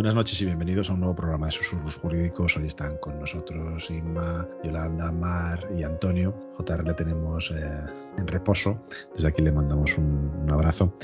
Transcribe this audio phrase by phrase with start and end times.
[0.00, 2.56] Buenas noches y bienvenidos a un nuevo programa de Susurros Jurídicos.
[2.56, 6.34] Hoy están con nosotros Inma, Yolanda, Mar y Antonio.
[6.56, 7.82] JR le tenemos eh,
[8.16, 8.82] en reposo.
[9.14, 10.96] Desde aquí le mandamos un, un abrazo.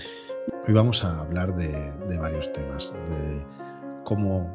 [0.66, 1.68] Hoy vamos a hablar de,
[2.06, 2.94] de varios temas.
[3.06, 3.44] De
[4.04, 4.50] cómo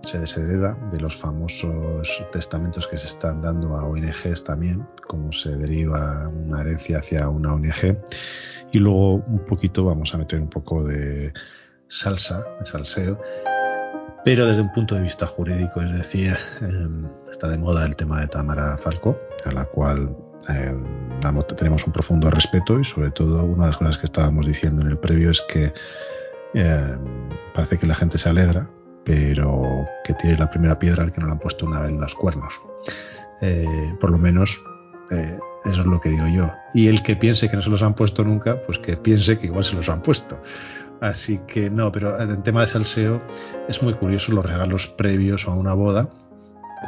[0.00, 5.54] se deshereda de los famosos testamentos que se están dando a ONGs también, cómo se
[5.56, 7.98] deriva una herencia hacia una ONG.
[8.72, 11.34] Y luego un poquito vamos a meter un poco de
[11.88, 13.20] salsa, de salseo,
[14.24, 16.88] pero desde un punto de vista jurídico, es decir, eh,
[17.30, 20.16] está de moda el tema de Tamara Falco, a la cual
[20.48, 20.74] eh,
[21.20, 24.82] damos, tenemos un profundo respeto y sobre todo una de las cosas que estábamos diciendo
[24.82, 25.72] en el previo es que
[26.54, 26.96] eh,
[27.52, 28.68] parece que la gente se alegra,
[29.04, 32.14] pero que tiene la primera piedra al que no le han puesto una vez los
[32.14, 32.60] cuernos.
[34.00, 34.58] por lo menos
[35.10, 36.50] eso es lo que digo yo.
[36.72, 39.46] Y el que piense que no se los han puesto nunca, pues que piense que
[39.46, 40.40] igual se los han puesto.
[41.00, 43.20] Así que no, pero en tema de salseo
[43.68, 46.08] es muy curioso los regalos previos a una boda,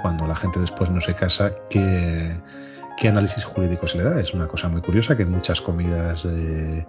[0.02, 2.40] cuando la gente después no se casa, qué,
[2.96, 4.20] qué análisis jurídico se le da.
[4.20, 6.86] Es una cosa muy curiosa que en muchas comidas de,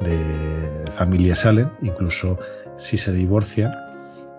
[0.00, 2.38] de familia salen, incluso
[2.76, 3.74] si se divorcian,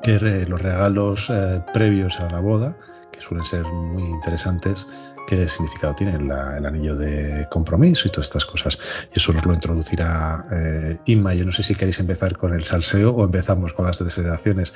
[0.02, 2.76] que los regalos eh, previos a la boda,
[3.12, 4.86] que suelen ser muy interesantes,
[5.28, 8.78] qué significado tiene el anillo de compromiso y todas estas cosas.
[9.14, 11.34] Y eso nos lo introducirá eh, Inma.
[11.34, 14.74] Yo no sé si queréis empezar con el salseo o empezamos con las desaceleraciones,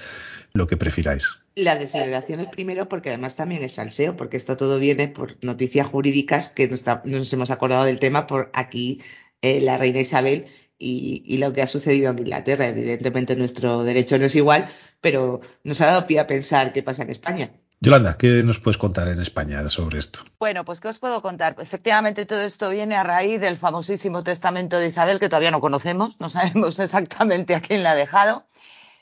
[0.53, 1.27] lo que prefiráis.
[1.55, 5.87] La desaceleración es primero porque además también es salseo, porque esto todo viene por noticias
[5.87, 9.02] jurídicas que nos, hemos acordado del tema por aquí
[9.41, 10.47] eh, la reina Isabel
[10.80, 12.67] y, lo que ha sucedido en Inglaterra.
[12.67, 14.69] Evidentemente nuestro derecho no es igual,
[15.02, 17.52] pero nos ha dado pie a pensar qué pasa en España.
[17.80, 20.21] Yolanda, ¿qué nos puedes contar en España sobre esto?
[20.39, 21.55] Bueno, pues ¿qué os puedo contar?
[21.60, 26.20] Efectivamente, todo esto viene a raíz del famosísimo testamento de Isabel, que todavía no conocemos,
[26.20, 28.45] no sabemos exactamente a quién la ha dejado,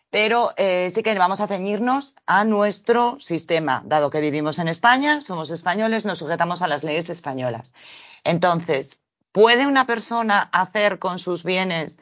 [0.09, 5.21] pero eh, sí que vamos a ceñirnos a nuestro sistema, dado que vivimos en España,
[5.21, 7.71] somos españoles, nos sujetamos a las leyes españolas.
[8.25, 8.99] Entonces,
[9.31, 11.97] ¿puede una persona hacer con sus bienes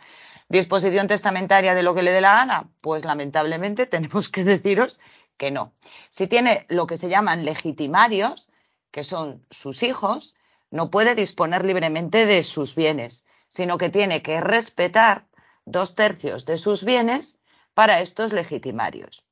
[0.49, 2.69] disposición testamentaria de lo que le dé la gana?
[2.81, 4.99] Pues lamentablemente tenemos que deciros
[5.37, 5.73] que no.
[6.09, 8.49] Si tiene lo que se llaman legitimarios,
[8.91, 10.35] que son sus hijos,
[10.71, 15.27] no puede disponer libremente de sus bienes, sino que tiene que respetar
[15.65, 17.37] dos tercios de sus bienes
[17.73, 19.25] para estos legitimarios.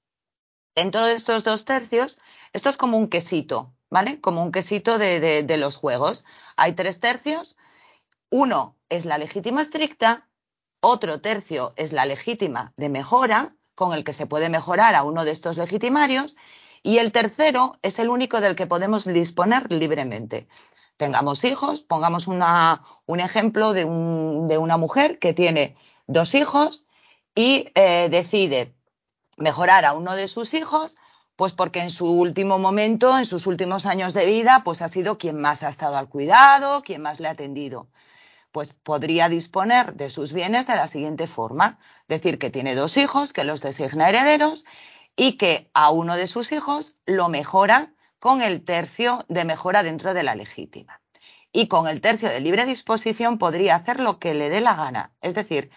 [0.75, 2.19] Dentro de estos dos tercios,
[2.53, 4.21] esto es como un quesito, ¿vale?
[4.21, 6.23] Como un quesito de, los juegos.
[6.55, 7.57] Hay tres tercios.
[8.29, 10.29] Uno es la legítima estricta,
[10.79, 15.25] otro tercio es la legítima de mejora con el que se puede mejorar a uno
[15.25, 16.37] de estos legitimarios
[16.83, 20.47] y el tercero es el único del que podemos disponer libremente.
[20.97, 25.75] Tengamos hijos, pongamos un ejemplo de, una mujer que tiene
[26.05, 26.85] dos hijos
[27.33, 28.75] y eh, decide
[29.37, 30.95] mejorar a uno de sus hijos,
[31.35, 35.17] pues porque en su último momento, en sus últimos años de vida, pues ha sido
[35.17, 37.87] quien más ha estado al cuidado, quien más le ha atendido
[38.51, 41.79] pues podría disponer de sus bienes de la siguiente forma.
[42.07, 44.65] Decir que tiene dos hijos, que los designa herederos
[45.15, 50.13] y que a uno de sus hijos lo mejora con el tercio de mejora dentro
[50.13, 51.01] de la legítima.
[51.51, 55.11] Y con el tercio de libre disposición podría hacer lo que le dé la gana.
[55.21, 55.69] Es decir,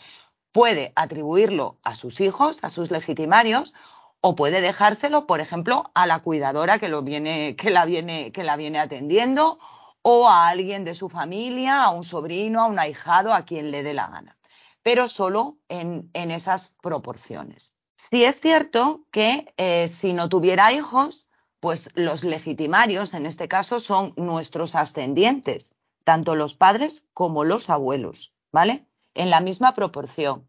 [0.53, 3.75] puede atribuirlo a sus hijos, a sus legitimarios,
[4.21, 8.45] o puede dejárselo, por ejemplo, a la cuidadora que, lo viene, que, la, viene, que
[8.45, 9.59] la viene atendiendo
[10.07, 13.83] o a alguien de su familia, a un sobrino, a un ahijado, a quien le
[13.83, 14.37] dé la gana,
[14.83, 17.73] pero solo en, esas proporciones.
[17.97, 21.27] Sí es cierto que eh, si no tuviera hijos,
[21.59, 25.75] pues los legitimarios, en este caso, son nuestros ascendientes,
[26.05, 28.87] tanto los padres como los abuelos, ¿vale?
[29.15, 30.47] En la misma proporción.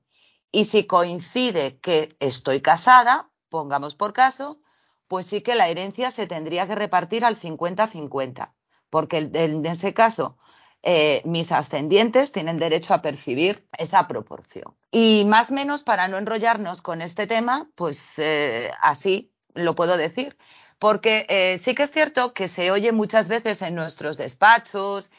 [0.52, 4.60] Y si coincide que estoy casada, pongamos por caso,
[5.08, 8.55] pues sí que la herencia se tendría que repartir al 50-50
[8.96, 10.38] porque en ese caso
[10.82, 14.74] eh, mis ascendientes tienen derecho a percibir esa proporción.
[14.90, 19.98] Y más o menos, para no enrollarnos con este tema, pues eh, así lo puedo
[19.98, 20.38] decir,
[20.80, 25.12] porque eh, sí que es cierto que se oye muchas veces en nuestros despachos,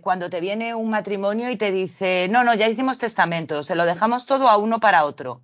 [0.00, 3.84] cuando te viene un matrimonio y te dice, no, no, ya hicimos testamento, se lo
[3.84, 5.42] dejamos todo a uno para otro.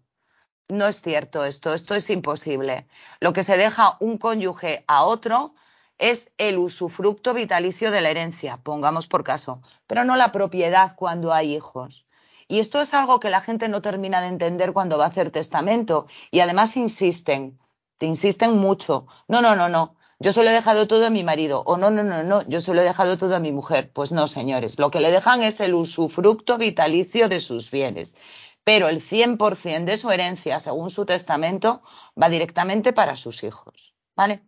[0.68, 2.88] No es cierto esto, esto es imposible.
[3.20, 5.54] Lo que se deja un cónyuge a otro
[5.98, 11.32] es el usufructo vitalicio de la herencia, pongamos por caso, pero no la propiedad cuando
[11.32, 12.06] hay hijos.
[12.48, 15.30] Y esto es algo que la gente no termina de entender cuando va a hacer
[15.30, 16.06] testamento.
[16.30, 17.58] Y además insisten,
[17.98, 19.06] te insisten mucho.
[19.28, 19.96] No, no, no, no.
[20.18, 21.62] Yo se lo he dejado todo a mi marido.
[21.64, 22.42] O no, no, no, no.
[22.48, 23.90] Yo se lo he dejado todo a mi mujer.
[23.92, 24.78] Pues no, señores.
[24.78, 28.16] Lo que le dejan es el usufructo vitalicio de sus bienes
[28.64, 31.82] pero el 100% de su herencia, según su testamento,
[32.20, 34.42] va directamente para sus hijos, ¿vale?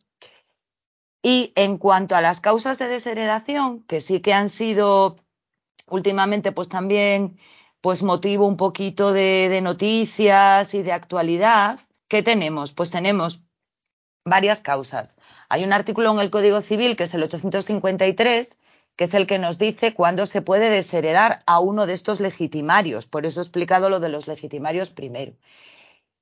[1.24, 5.16] Y en cuanto a las causas de desheredación, que sí que han sido
[5.88, 7.38] últimamente, pues también,
[7.80, 12.72] pues motivo un poquito de, noticias y de actualidad, ¿qué tenemos?
[12.74, 13.40] Pues tenemos
[14.26, 15.16] varias causas.
[15.48, 18.58] Hay un artículo en el Código Civil, que es el 853,
[18.94, 23.06] que es el que nos dice cuándo se puede desheredar a uno de estos legitimarios.
[23.06, 25.32] Por eso he explicado lo de los legitimarios primero.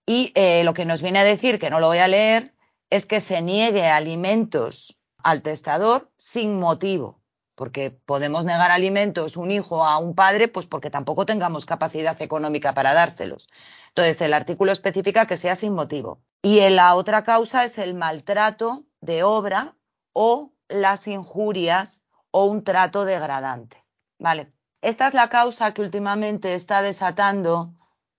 [0.06, 2.44] Y eh, lo que nos viene a decir, que no lo voy a leer,
[2.92, 7.22] es que se niegue alimentos al testador sin motivo,
[7.54, 12.74] porque podemos negar alimentos un hijo a un padre, pues porque tampoco tengamos capacidad económica
[12.74, 13.48] para dárselos.
[13.88, 16.20] Entonces, el artículo especifica que sea sin motivo.
[16.42, 19.74] Y la otra causa es el maltrato de obra
[20.12, 23.82] o las injurias o un trato degradante.
[24.18, 24.50] Vale.
[24.82, 27.72] Esta es la causa que últimamente está desatando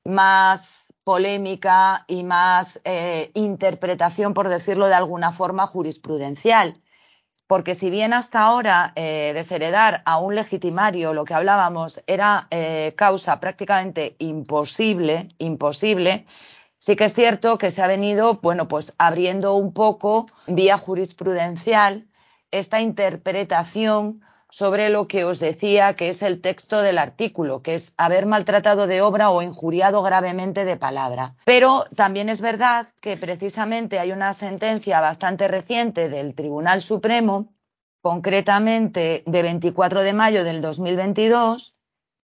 [0.03, 6.81] más polémica y más eh, interpretación, por decirlo de alguna forma, jurisprudencial.
[7.47, 12.93] Porque si bien hasta ahora eh, desheredar a un legitimario, lo que hablábamos, era eh,
[12.95, 16.25] causa prácticamente imposible, imposible,
[16.77, 22.07] sí que es cierto que se ha venido, bueno, pues abriendo un poco vía jurisprudencial
[22.51, 24.21] esta interpretación
[24.53, 28.85] sobre lo que os decía que es el texto del artículo, que es haber maltratado
[28.85, 31.33] de obra o injuriado gravemente de palabra.
[31.43, 37.51] Pero también es verdad que precisamente hay una sentencia bastante reciente del Tribunal Supremo,
[38.03, 41.73] concretamente de 24 de mayo del 2022,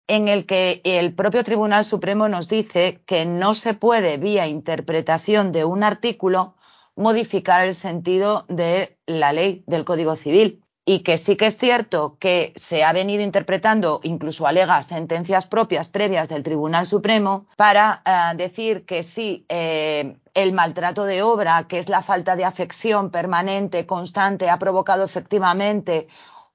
[0.08, 5.52] en el que el propio Tribunal Supremo nos dice que no se puede, vía interpretación
[5.52, 6.56] de un artículo,
[6.96, 12.16] modificar el sentido de la ley del Código Civil y que sí que es cierto
[12.20, 18.36] que se ha venido interpretando, incluso alega sentencias propias previas del Tribunal Supremo, para uh,
[18.36, 23.84] decir que sí, eh, el maltrato de obra, que es la falta de afección permanente,
[23.84, 26.06] constante, ha provocado efectivamente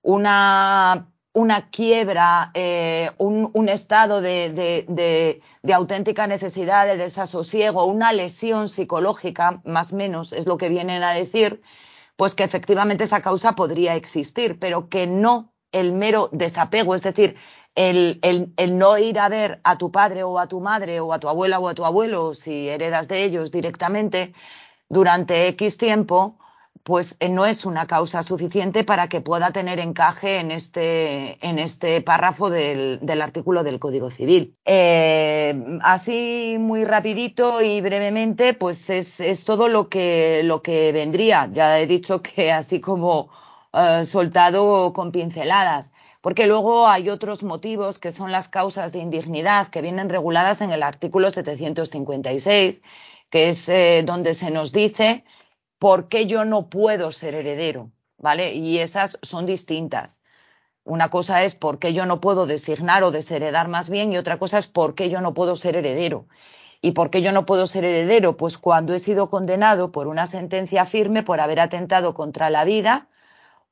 [0.02, 9.62] una una quiebra, eh, un, estado de, de, auténtica necesidad de desasosiego, una lesión psicológica,
[9.64, 11.62] más o menos, es lo que vienen a decir,
[12.16, 17.36] pues que efectivamente esa causa podría existir, pero que no el mero desapego, es decir,
[17.76, 21.14] el, el, el, no ir a ver a tu padre o a tu madre o
[21.14, 24.34] a tu abuela o a tu abuelo, si heredas de ellos directamente,
[24.90, 26.38] durante X tiempo,
[26.84, 31.60] pues eh, no es una causa suficiente para que pueda tener encaje en este, en
[31.60, 34.56] este párrafo del, artículo del Código Civil.
[34.66, 41.50] Eh, así muy rapidito y brevemente, pues es, es, todo lo que, lo que vendría.
[41.52, 43.30] Ya he dicho que así como
[43.74, 45.92] eh, soltado con pinceladas.
[46.22, 50.72] Porque luego hay otros motivos que son las causas de indignidad que vienen reguladas en
[50.72, 52.84] el artículo 756,
[53.32, 55.24] que es donde se nos dice
[55.82, 58.54] por qué yo no puedo ser heredero, ¿vale?
[58.54, 60.22] Y esas son distintas.
[60.84, 64.38] Una cosa es por qué yo no puedo designar o desheredar más bien y otra
[64.38, 66.28] cosa es por qué yo no puedo ser heredero.
[66.82, 68.38] ¿Y por qué yo no puedo ser heredero?
[68.38, 73.08] Pues cuando he sido condenado por una sentencia firme por haber atentado contra la vida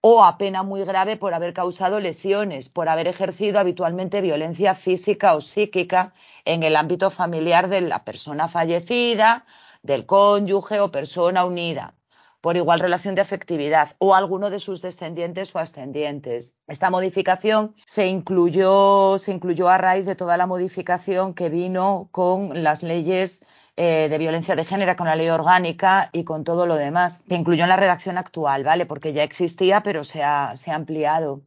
[0.02, 5.36] o a pena muy grave por haber causado lesiones, por haber ejercido habitualmente violencia física
[5.36, 6.14] o psíquica
[6.44, 9.46] en el ámbito familiar de la persona fallecida,
[9.84, 11.94] del cónyuge o persona unida
[12.42, 16.54] por igual relación de afectividad o alguno de sus descendientes o ascendientes.
[16.68, 22.64] Esta modificación se incluyó, se incluyó a raíz de toda la modificación que vino con
[22.64, 23.42] las leyes
[23.76, 27.22] eh, de violencia de género, con la ley orgánica y con todo lo demás.
[27.30, 28.86] Se incluyó en la redacción actual, ¿vale?
[28.86, 31.44] Porque ya existía, pero se ha, se ha ampliado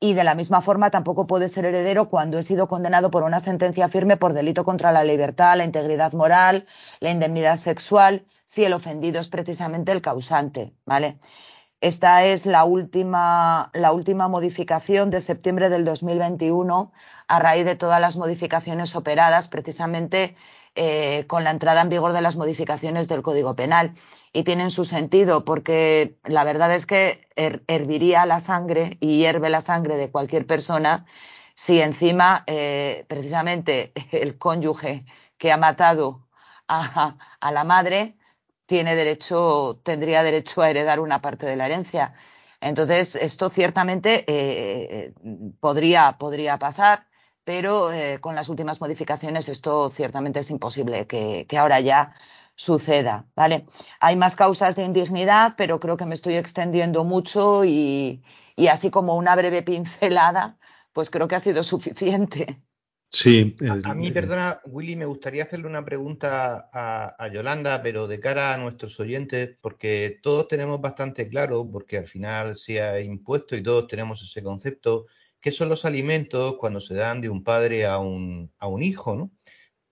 [0.00, 3.38] y de la misma forma tampoco puede ser heredero cuando he sido condenado por una
[3.38, 6.66] sentencia firme por delito contra la libertad, la integridad moral,
[7.00, 11.20] la indemnidad sexual, si el ofendido es precisamente el causante, ¿vale?
[11.82, 16.92] Esta es la última, la última modificación de septiembre del 2021
[17.28, 20.34] a raíz de todas las modificaciones operadas precisamente
[20.82, 23.92] eh, con la entrada en vigor de las modificaciones del Código Penal.
[24.32, 29.50] Y tienen su sentido porque la verdad es que her herviría la sangre y hierve
[29.50, 31.04] la sangre de cualquier persona
[31.54, 35.04] si encima eh, precisamente el cónyuge
[35.36, 36.26] que ha matado
[36.66, 37.16] a,
[37.52, 38.16] la madre,
[38.64, 42.14] tiene derecho, tendría derecho a heredar una parte de la herencia.
[42.58, 45.12] Entonces, esto ciertamente eh,
[45.60, 47.09] podría, podría pasar,
[47.44, 52.14] pero eh, con las últimas modificaciones esto ciertamente es imposible que, ahora ya
[52.54, 53.66] suceda, ¿vale?
[54.00, 58.22] Hay más causas de indignidad, pero creo que me estoy extendiendo mucho y
[58.70, 60.58] así como una breve pincelada,
[60.92, 62.62] pues creo que ha sido suficiente.
[63.12, 63.56] Sí.
[63.68, 68.56] a, mí, perdona, Willy, me gustaría hacerle una pregunta a, Yolanda, pero de cara a
[68.56, 73.88] nuestros oyentes, porque todos tenemos bastante claro, porque al final se ha impuesto y todos
[73.88, 75.06] tenemos ese concepto,
[75.40, 79.14] qué son los alimentos cuando se dan de un padre a un, a un hijo,
[79.16, 79.30] ¿no?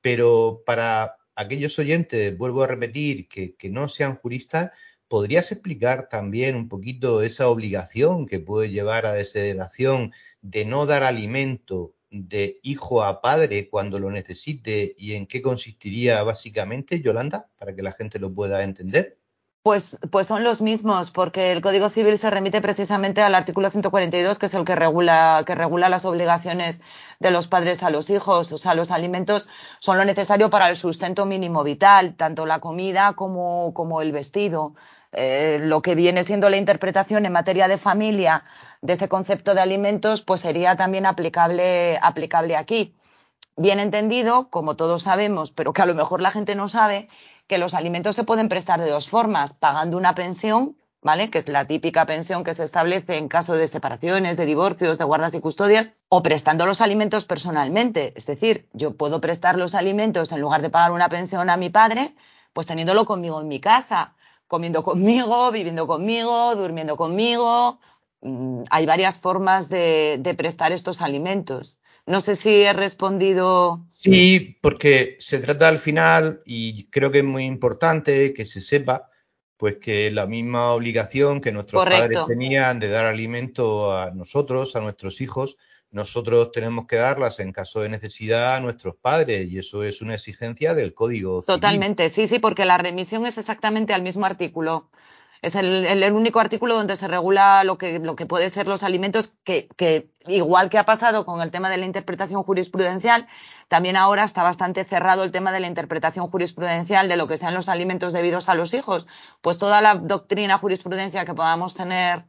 [0.00, 4.72] Pero para aquellos oyentes, vuelvo a repetir, que, que no sean juristas,
[5.08, 10.12] ¿podrías explicar también un poquito esa obligación que puede llevar a desheredación
[10.42, 16.22] de no dar alimento de hijo a padre cuando lo necesite y en qué consistiría
[16.22, 19.17] básicamente, Yolanda, para que la gente lo pueda entender?
[19.68, 24.38] Pues, pues son los mismos, porque el Código Civil se remite precisamente al artículo 142,
[24.38, 26.80] que es el que regula, que regula las obligaciones
[27.20, 28.50] de los padres a los hijos.
[28.50, 29.46] O sea, los alimentos
[29.78, 34.72] son lo necesario para el sustento mínimo vital, tanto la comida como, como el vestido.
[35.12, 38.44] Eh, lo que viene siendo la interpretación en materia de familia
[38.80, 42.94] de ese concepto de alimentos, pues sería también aplicable, aplicable aquí.
[43.58, 47.08] Bien entendido, como todos sabemos, pero que a lo mejor la gente no sabe,
[47.48, 51.30] que los alimentos se pueden prestar de dos formas, pagando una pensión, ¿vale?
[51.30, 55.04] Que es la típica pensión que se establece en caso de separaciones, de divorcios, de
[55.04, 58.12] guardas y custodias, o prestando los alimentos personalmente.
[58.16, 61.70] Es decir, yo puedo prestar los alimentos en lugar de pagar una pensión a mi
[61.70, 62.14] padre,
[62.52, 64.14] pues teniéndolo conmigo en mi casa,
[64.46, 67.80] comiendo conmigo, viviendo conmigo, durmiendo conmigo,
[68.20, 71.78] Mm, hay varias formas de, prestar estos alimentos.
[72.08, 73.84] No sé si he respondido.
[73.90, 79.10] Sí, porque se trata al final, y creo que es muy importante que se sepa,
[79.58, 84.80] pues que la misma obligación que nuestros padres tenían de dar alimento a nosotros, a
[84.80, 85.58] nuestros hijos,
[85.90, 90.14] nosotros tenemos que darlas en caso de necesidad a nuestros padres y eso es una
[90.14, 91.42] exigencia del Código.
[91.42, 94.90] Totalmente, sí, sí, porque la remisión es exactamente al mismo artículo.
[95.40, 99.34] Es el, único artículo donde se regula lo que, lo que puede ser los alimentos,
[99.44, 103.28] que, que, igual que ha pasado con el tema de la interpretación jurisprudencial,
[103.68, 107.54] también ahora está bastante cerrado el tema de la interpretación jurisprudencial de lo que sean
[107.54, 109.06] los alimentos debidos a los hijos.
[109.40, 112.24] Pues toda la doctrina jurisprudencia que podamos tener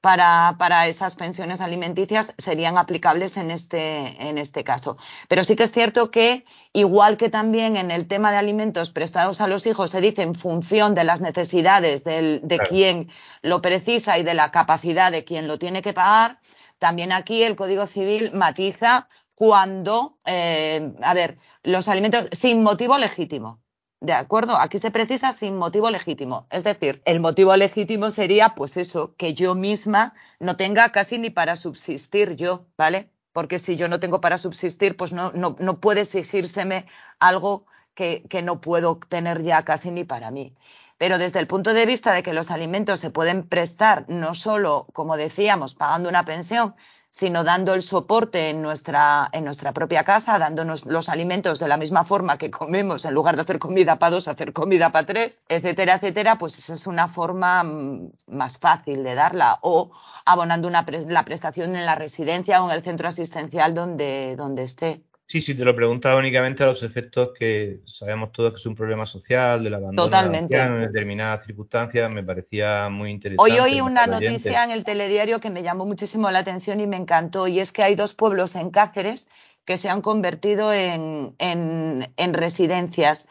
[0.00, 4.96] para, para, esas pensiones alimenticias serían aplicables en este, en este caso.
[5.28, 9.40] Pero sí que es cierto que, igual que también en el tema de alimentos prestados
[9.40, 13.10] a los hijos se dice en función de las necesidades del, de quien
[13.42, 16.38] lo precisa y de la capacidad de quien lo tiene que pagar,
[16.78, 23.60] también aquí el Código Civil matiza cuando, eh, a ver, los alimentos sin motivo legítimo.
[24.00, 24.56] ¿De acuerdo?
[24.56, 26.46] Aquí se precisa sin motivo legítimo.
[26.50, 31.30] Es decir, el motivo legítimo sería, pues eso, que yo misma no tenga casi ni
[31.30, 33.10] para subsistir yo, ¿vale?
[33.32, 36.86] Porque si yo no tengo para subsistir, pues no, no, no puede exigírseme
[37.18, 40.54] algo que, que no puedo tener ya casi ni para mí.
[40.96, 44.86] Pero desde el punto de vista de que los alimentos se pueden prestar no solo,
[44.92, 46.76] como decíamos, pagando una pensión,
[47.18, 51.76] sino dando el soporte en nuestra, en nuestra propia casa, dándonos los alimentos de la
[51.76, 55.42] misma forma que comemos, en lugar de hacer comida para dos, hacer comida para tres,
[55.48, 59.58] etcétera, etcétera, pues esa es una forma mm, más fácil de darla.
[59.62, 59.90] O
[60.24, 65.02] abonando una la prestación en la residencia o en el centro asistencial donde, donde esté.
[65.28, 68.74] Sí, sí, te lo preguntaba únicamente a los efectos que sabemos todos que es un
[68.74, 70.58] problema social, del abandono Totalmente.
[70.58, 73.52] en determinadas circunstancias, me parecía muy interesante.
[73.52, 76.96] Hoy oí una noticia en el telediario que me llamó muchísimo la atención y me
[76.96, 79.26] encantó, y es que hay dos pueblos en Cáceres
[79.66, 83.28] que se han convertido en, en, residencias.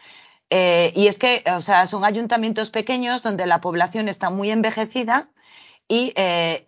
[0.52, 5.30] Eh, y es que, o sea, son ayuntamientos pequeños donde la población está muy envejecida
[5.88, 6.66] y, eh,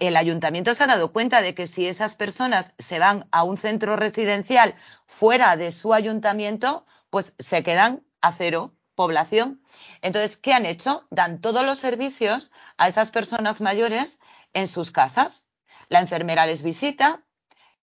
[0.00, 3.56] el ayuntamiento se ha dado cuenta de que si esas personas se van a un
[3.56, 4.74] centro residencial
[5.06, 9.62] fuera de su ayuntamiento, pues se quedan a cero población.
[10.02, 11.06] Entonces, ¿qué han hecho?
[11.10, 14.20] Dan todos los servicios a esas personas mayores
[14.52, 15.46] en sus casas.
[15.88, 17.22] La enfermera les visita,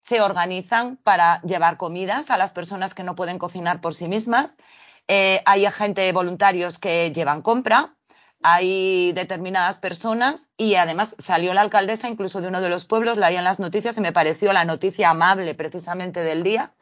[0.03, 4.57] se organizan para llevar comidas a las personas que no pueden cocinar por sí mismas.
[5.07, 7.96] Eh, hay gente voluntarios que llevan compra,
[8.43, 13.31] hay determinadas personas y además salió la alcaldesa incluso de uno de los pueblos, la
[13.31, 16.73] en las noticias y me pareció la noticia amable precisamente del día,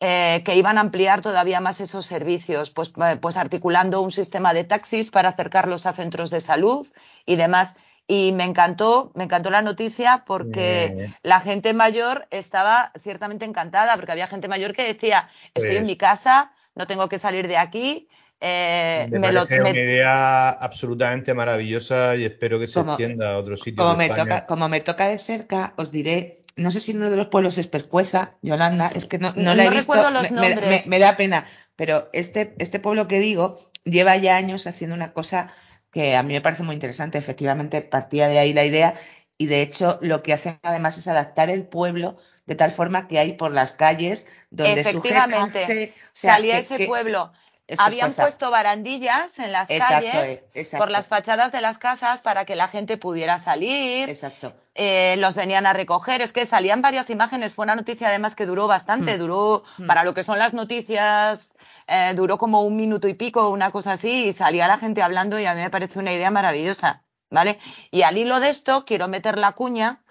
[0.00, 4.52] eh, que iban a ampliar todavía más esos servicios, pues, eh, pues articulando un sistema
[4.52, 6.86] de taxis para acercarlos a centros de salud
[7.24, 7.76] y demás.
[8.08, 14.10] Y me encantó, me encantó la noticia porque la gente mayor estaba ciertamente encantada, porque
[14.10, 18.08] había gente mayor que decía, estoy en mi casa, no tengo que salir de aquí.
[18.44, 23.86] Eh, me, parece una idea absolutamente maravillosa y espero que se extienda a otros sitios.
[23.86, 27.16] Como, me Toca, como me toca de cerca, os diré, no sé si uno de
[27.16, 30.88] los pueblos es Percueza, Yolanda, es que no, no, la he visto, los nombres.
[30.88, 31.46] Me, da pena,
[31.76, 35.54] pero este, este pueblo que digo lleva ya años haciendo una cosa
[35.92, 37.18] que a mí me parece muy interesante.
[37.18, 38.96] Efectivamente, partía de ahí la idea
[39.38, 43.20] y de hecho lo que hacen además es adaptar el pueblo de tal forma que
[43.20, 47.32] hay por las calles donde Efectivamente, salía ese pueblo.
[47.78, 52.56] Habían puesto barandillas en las calles eh, por las fachadas de las casas para que
[52.56, 54.08] la gente pudiera salir.
[54.08, 54.52] Exacto.
[54.74, 56.22] Eh, los venían a recoger.
[56.22, 57.54] Es que salían varias imágenes.
[57.54, 59.16] Fue una noticia además que duró bastante.
[59.16, 59.20] Hmm.
[59.20, 59.86] Duró, hmm.
[59.86, 61.52] para lo que son las noticias,
[61.86, 65.38] eh, duró como un minuto y pico, una cosa así, y salía la gente hablando
[65.38, 67.02] y a mí me parece una idea maravillosa.
[67.30, 67.58] ¿Vale?
[67.90, 70.02] Y al hilo de esto quiero meter la cuña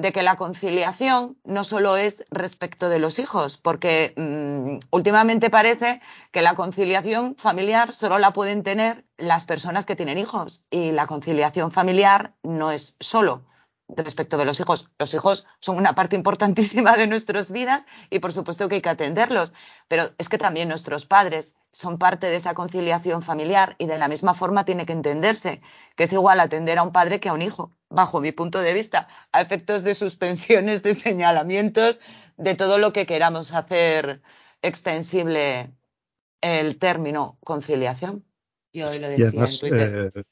[0.00, 6.00] de que la conciliación no solo es respecto de los hijos, porque mm, últimamente parece
[6.32, 11.06] que la conciliación familiar solo la pueden tener las personas que tienen hijos y la
[11.06, 13.44] conciliación familiar no es solo
[13.96, 14.90] respecto de los hijos.
[14.98, 18.88] Los hijos son una parte importantísima de nuestras vidas y por supuesto que hay que
[18.88, 19.52] atenderlos,
[19.88, 24.08] pero es que también nuestros padres son parte de esa conciliación familiar y de la
[24.08, 25.60] misma forma tiene que entenderse
[25.96, 28.72] que es igual atender a un padre que a un hijo, bajo mi punto de
[28.72, 32.00] vista, a efectos de suspensiones, de señalamientos,
[32.36, 34.22] de todo lo que queramos hacer
[34.62, 35.72] extensible
[36.40, 38.24] el término conciliación.
[38.72, 40.12] Yo hoy lo decía además, en Twitter.
[40.14, 40.22] Eh,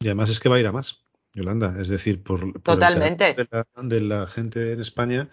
[0.00, 1.05] y además es que va a ir a más.
[1.36, 3.36] Yolanda, es decir, por, Totalmente.
[3.82, 5.28] de, la, gente en España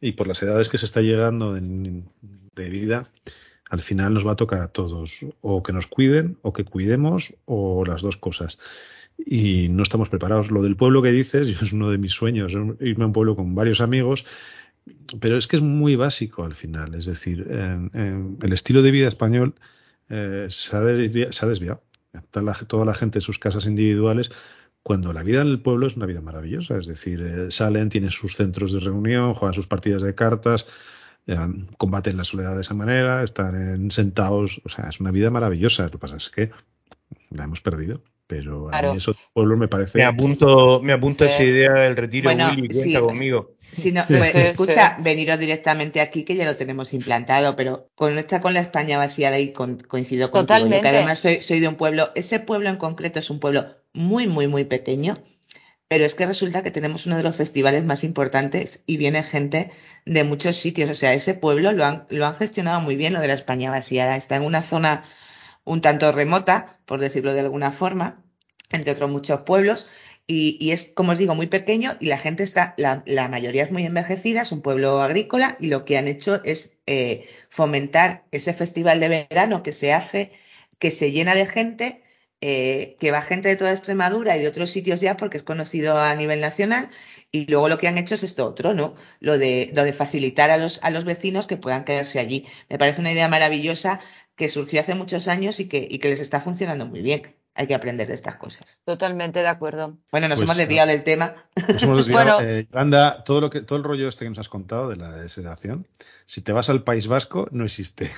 [0.00, 3.08] y por las edades que se está llegando de vida,
[3.70, 7.34] al final nos va a tocar a todos, o que nos cuiden, o que cuidemos,
[7.46, 8.58] o las dos cosas.
[9.16, 10.50] Y no estamos preparados.
[10.50, 13.54] Lo del pueblo que dices, es uno de mis sueños, irme a un pueblo con
[13.54, 14.26] varios amigos,
[15.20, 16.94] pero es que es muy básico al final.
[16.94, 19.54] Es decir, el estilo de vida español
[20.10, 21.82] eh, se, ha desviado.
[22.66, 24.30] toda la gente en sus casas individuales
[24.82, 28.10] cuando la vida en el pueblo es una vida maravillosa, es decir, eh, salen, tienen
[28.10, 30.66] sus centros de reunión, juegan sus partidas de cartas,
[31.26, 31.36] eh,
[31.76, 35.84] combaten la soledad de esa manera, están sentados, o sea, es una vida maravillosa.
[35.84, 36.50] Lo que pasa es que
[37.30, 38.02] la hemos perdido.
[38.30, 39.98] Pero a mí eso pueblo me parece.
[39.98, 43.56] Me apunto, me apunto esa idea del retiro, Willy, cuenta conmigo.
[43.72, 48.54] Si no, pues, escucha, veniros directamente aquí que ya lo tenemos implantado, pero conecta con
[48.54, 50.46] la España vaciada y coincido contigo.
[50.46, 50.80] Totalmente.
[50.80, 54.26] que además soy, soy de un pueblo, ese pueblo en concreto es un pueblo muy,
[54.26, 55.22] muy, muy pequeño,
[55.88, 59.72] pero es que resulta que tenemos uno de los festivales más importantes y viene gente
[60.06, 60.88] de muchos sitios.
[60.90, 63.70] O sea, ese pueblo lo han, lo han gestionado muy bien, lo de la España
[63.70, 64.16] vaciada.
[64.16, 65.04] Está en una zona
[65.64, 68.22] un tanto remota, por decirlo de alguna forma,
[68.70, 69.88] entre otros muchos pueblos.
[70.26, 73.84] Y, es, como os digo, muy pequeño y la gente está, la, mayoría es muy
[73.84, 79.00] envejecida, es un pueblo agrícola y lo que han hecho es eh, fomentar ese festival
[79.00, 80.30] de verano que se hace,
[80.78, 82.04] que se llena de gente
[82.40, 85.98] eh, que va gente de toda Extremadura y de otros sitios ya porque es conocido
[85.98, 86.88] a nivel nacional
[87.32, 88.94] y luego lo que han hecho es esto otro, ¿no?
[89.20, 92.46] Lo de, lo de facilitar a los, a los vecinos que puedan quedarse allí.
[92.68, 94.00] Me parece una idea maravillosa
[94.36, 97.36] que surgió hace muchos años y que, y que les está funcionando muy bien.
[97.54, 98.80] Hay que aprender de estas cosas.
[98.84, 99.98] Totalmente de acuerdo.
[100.10, 101.34] Bueno, nos pues, hemos desviado del tema.
[101.68, 102.38] Nos hemos desviado.
[102.72, 105.12] bueno, eh, todo, lo que, todo el rollo este que nos has contado de la
[105.12, 105.86] desedación,
[106.26, 108.10] si te vas al País Vasco, no existe.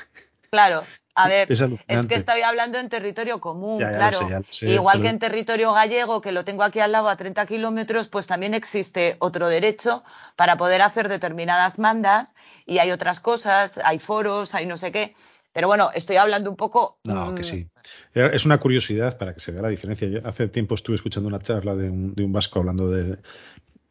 [0.52, 0.84] Claro,
[1.14, 4.18] a ver, es, que estoy hablando en territorio común, claro.
[4.60, 8.26] Igual que en territorio gallego, que lo tengo aquí al lado a 30 kilómetros, pues
[8.26, 10.04] también existe otro derecho
[10.36, 12.34] para poder hacer determinadas mandas
[12.66, 15.14] y hay otras cosas, hay foros, hay no sé qué.
[15.54, 16.98] Pero bueno, estoy hablando un poco.
[17.04, 17.68] No, que mm, sí.
[18.12, 20.06] Es una curiosidad para que se vea la diferencia.
[20.24, 23.18] hace tiempo estuve escuchando una charla de un, de un vasco hablando de,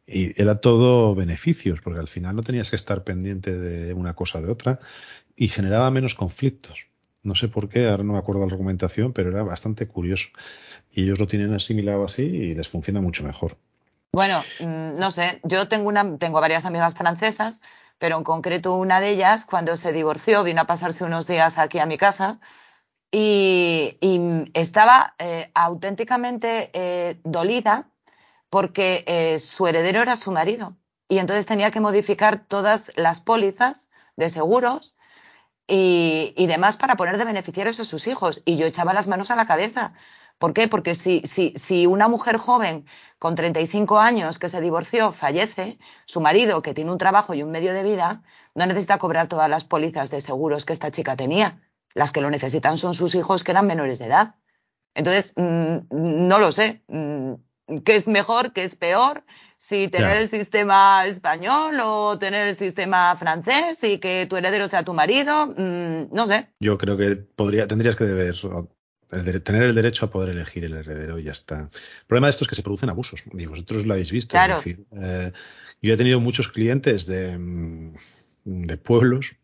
[0.06, 4.38] y era todo beneficios, porque al final no tenías que estar pendiente de una cosa
[4.38, 4.80] o de otra
[5.36, 6.86] y generaba menos conflictos.
[7.22, 10.28] No sé por qué, ahora no me acuerdo la argumentación, pero era bastante curioso.
[10.90, 13.56] Y ellos lo tienen asimilado así y les funciona mucho mejor.
[14.12, 17.62] Bueno, mm, no sé, yo tengo, una, tengo varias amigas francesas,
[17.98, 21.78] pero en concreto una de ellas, cuando se divorció, vino a pasarse unos días aquí
[21.78, 22.40] a mi casa
[23.12, 23.98] y,
[24.54, 27.88] estaba eh, auténticamente eh, dolida
[28.50, 30.76] porque eh, su heredero era su marido
[31.08, 34.96] y entonces tenía que modificar todas las pólizas de seguros
[35.66, 38.42] y, demás para poner de beneficiarios a sus hijos.
[38.44, 39.92] Y yo echaba las manos a la cabeza.
[40.38, 40.68] ¿Por qué?
[40.68, 42.86] Porque si, si, si una mujer joven
[43.18, 47.50] con 35 años que se divorció fallece, su marido, que tiene un trabajo y un
[47.50, 48.22] medio de vida,
[48.54, 51.62] no necesita cobrar todas las pólizas de seguros que esta chica tenía.
[51.94, 54.34] Las que lo necesitan son sus hijos que eran menores de edad.
[54.94, 56.82] Entonces, mm, no lo sé.
[56.88, 57.34] Mm,
[57.84, 58.52] ¿Qué es mejor?
[58.52, 59.24] ¿Qué es peor?
[59.62, 64.82] Si tener el sistema español o tener el sistema francés y que tu heredero sea
[64.82, 66.48] tu marido, mm, no sé.
[66.58, 68.34] Yo creo que podría, tendrías que deber
[69.44, 71.60] tener el derecho a poder elegir el heredero y ya está.
[71.60, 73.22] El problema de esto es que se producen abusos.
[73.32, 74.32] Y vosotros lo habéis visto.
[74.32, 74.60] Claro.
[74.66, 75.32] Eh,
[75.80, 77.94] yo he tenido muchos clientes de, mm,
[78.44, 79.36] de pueblos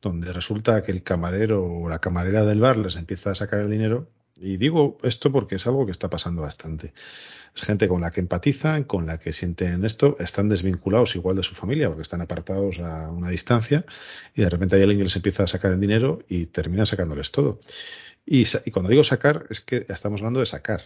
[0.00, 3.70] donde resulta que el camarero o la camarera del bar les empieza a sacar el
[3.70, 4.10] dinero.
[4.40, 6.92] Y digo esto porque es algo que está pasando bastante.
[7.54, 11.42] Es gente con la que empatizan, con la que sienten esto, están desvinculados igual de
[11.42, 13.84] su familia porque están apartados a una distancia
[14.34, 17.30] y de repente hay alguien que les empieza a sacar el dinero y termina sacándoles
[17.30, 17.60] todo.
[18.24, 20.82] Y, cuando digo sacar, es que estamos hablando de sacar,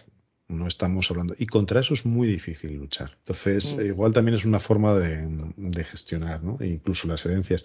[0.47, 1.35] no estamos hablando.
[1.37, 3.15] Y contra eso es muy difícil luchar.
[3.19, 6.57] Entonces, igual también es una forma de, gestionar, ¿no?
[6.59, 7.63] E incluso las herencias.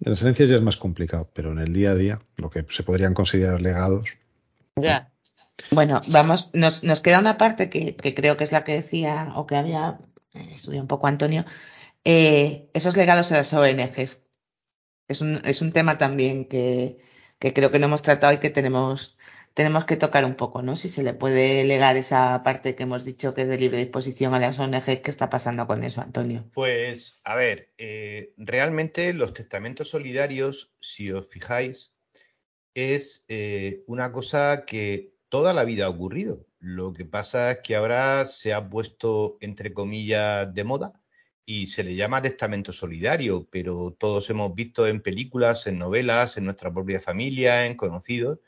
[0.00, 2.66] En las herencias ya es más complicado, pero en el día a día, lo que
[2.70, 4.08] se podrían considerar legados.
[4.76, 5.13] Ya.
[5.70, 9.46] Bueno, vamos, nos, nos queda una parte que, creo que es la que decía o
[9.46, 9.98] que había
[10.34, 11.44] eh, estudiado un poco Antonio,
[12.04, 14.22] eh, esos legados a las ONGs.
[15.08, 16.98] Es un, es un tema también que,
[17.38, 19.18] que creo que no hemos tratado y que tenemos,
[19.52, 20.76] tenemos que tocar un poco, ¿no?
[20.76, 24.34] Si se le puede legar esa parte que hemos dicho que es de libre disposición
[24.34, 26.44] a las ONG, ¿qué está pasando con eso, Antonio?
[26.54, 31.92] Pues, a ver, eh, realmente los testamentos solidarios, si os fijáis,
[32.74, 33.24] es
[33.86, 36.46] una cosa que toda la vida ha ocurrido.
[36.60, 40.92] Lo que pasa es que ahora se ha puesto, entre comillas, de moda
[41.46, 46.44] y se le llama testamento solidario, pero todos hemos visto en películas, en novelas, en
[46.46, 48.38] nuestra propia familia, en conocidos,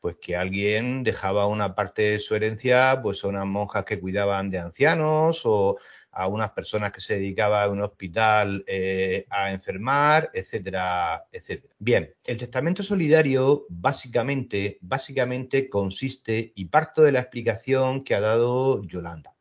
[0.00, 4.50] pues que alguien dejaba una parte de su herencia pues a unas monjas que cuidaban
[4.50, 5.78] de ancianos o
[6.18, 11.72] a unas personas que se dedicaban a un hospital eh, a enfermar, etcétera, etcétera.
[11.78, 18.82] Bien, el testamento solidario básicamente, básicamente consiste, y parto de la explicación que ha dado
[18.82, 19.36] Yolanda,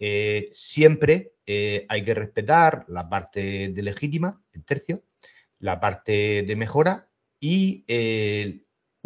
[0.00, 5.04] eh, siempre eh, hay que respetar la parte de legítima, el tercio,
[5.60, 7.08] la parte de mejora
[7.38, 7.84] y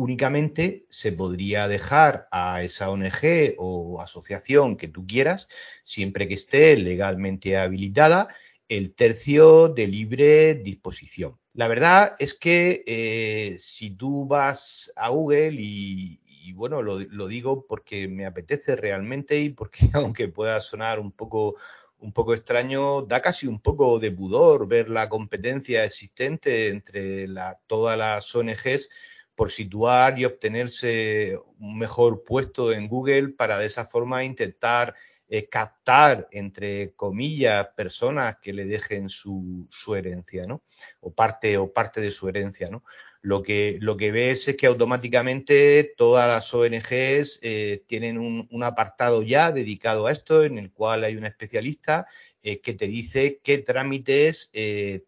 [0.01, 5.47] únicamente se podría dejar a esa ONG o asociación que tú quieras,
[5.85, 8.29] siempre que esté legalmente habilitada,
[8.69, 11.37] el tercio de libre disposición.
[11.53, 16.19] La verdad es que eh, si tú vas a Google y,
[16.55, 21.57] bueno, lo, digo porque me apetece realmente y porque aunque pueda sonar un poco,
[21.99, 27.61] un poco extraño, da casi un poco de pudor ver la competencia existente entre la,
[27.67, 28.89] todas las ONGs
[29.35, 34.95] por situar y obtenerse un mejor puesto en Google para de esa forma intentar
[35.33, 40.65] eh, captar, entre comillas, personas que le dejen su, herencia, ¿no?
[40.99, 42.83] O parte, o parte de su herencia, ¿no?
[43.23, 49.23] Lo que, lo que ves es que automáticamente todas las ONGs eh, tienen un, apartado
[49.23, 52.07] ya dedicado a esto, en el cual hay un especialista
[52.43, 54.51] eh, que te dice qué trámites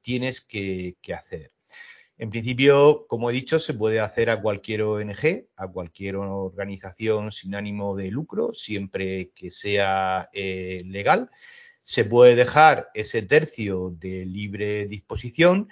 [0.02, 1.51] tienes que hacer.
[2.22, 7.56] En principio, como he dicho, se puede hacer a cualquier ONG, a cualquier organización sin
[7.56, 11.30] ánimo de lucro, siempre que sea eh, legal.
[11.82, 15.68] Se puede dejar ese tercio de libre disposición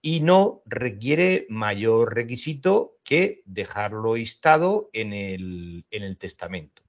[0.00, 6.81] y no requiere mayor requisito que dejarlo instado en el testamento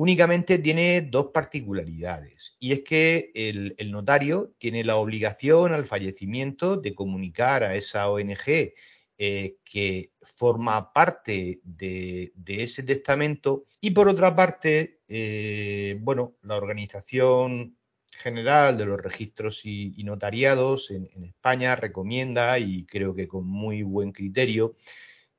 [0.00, 2.56] únicamente tiene dos particularidades.
[2.58, 8.72] Y es que el, notario tiene la obligación al fallecimiento de comunicar a esa ONG
[9.18, 13.66] eh, que forma parte de, ese testamento.
[13.82, 17.76] Y por otra parte, eh, bueno, la Organización
[18.10, 23.82] General de los Registros y, Notariados en, en España recomienda, y creo que con muy
[23.82, 24.76] buen criterio,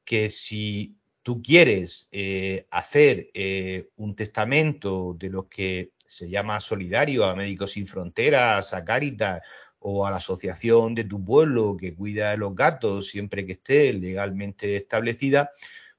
[0.06, 7.26] que si tú quieres eh, hacer eh, un testamento de lo que se llama solidario
[7.26, 9.42] a Médicos Sin Fronteras, a Caritas
[9.80, 13.94] o a la asociación de tu pueblo que cuida de los gatos siempre que esté
[13.94, 15.52] legalmente establecida,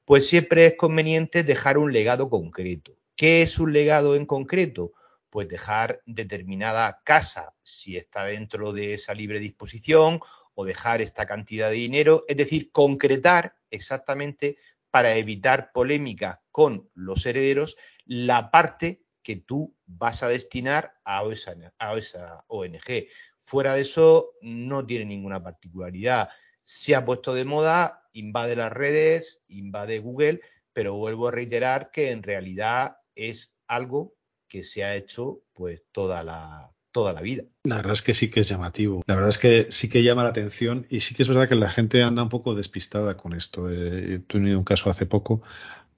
[0.05, 2.93] pues siempre es conveniente dejar un legado concreto.
[3.17, 4.93] ¿Qué es un legado en concreto?
[5.31, 10.21] Pues dejar determinada casa si está dentro de esa libre disposición
[10.55, 14.59] o dejar esta cantidad de dinero, es decir, concretar exactamente
[14.93, 21.55] para evitar polémica con los herederos la parte que tú vas a destinar a esa,
[21.79, 23.07] a esa ONG.
[23.39, 26.29] Fuera de eso, no tiene ninguna particularidad.
[26.63, 30.41] Se ha puesto de moda, invade las redes, invade Google,
[30.75, 34.15] pero vuelvo a reiterar que en realidad es algo
[34.47, 37.45] que se ha hecho pues toda la, toda la vida.
[37.65, 39.03] La verdad es que sí que es llamativo.
[39.07, 41.55] La verdad es que sí que llama la atención y sí que es verdad que
[41.55, 43.71] la gente anda un poco despistada con esto.
[43.71, 45.43] He tenido un caso hace poco